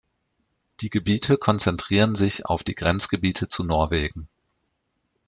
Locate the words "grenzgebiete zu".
2.73-3.63